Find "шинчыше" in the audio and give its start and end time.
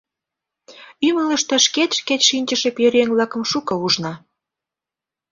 2.29-2.69